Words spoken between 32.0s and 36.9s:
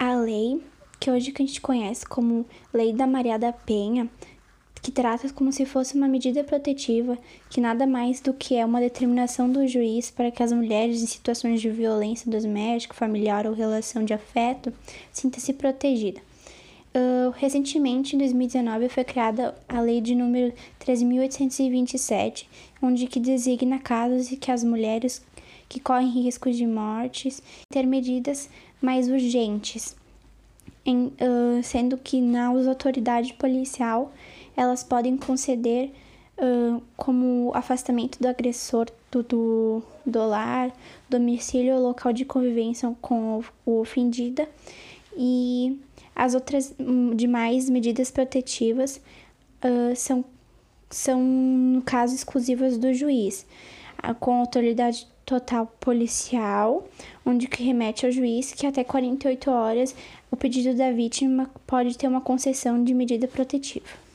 na autoridade policial elas podem conceder uh,